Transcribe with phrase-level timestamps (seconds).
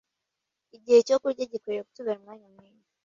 [0.75, 2.87] Igihe cyo kurya gikwiriye kutubera umwanya mwiza